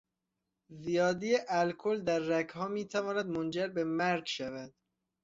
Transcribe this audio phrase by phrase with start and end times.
[0.83, 4.73] زیادی الکل در رگها میتواند منجر به مرگ شود.